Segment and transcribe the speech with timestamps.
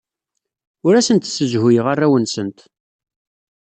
[0.85, 2.59] Ur asent-ssezhuyeɣ arraw-nsent.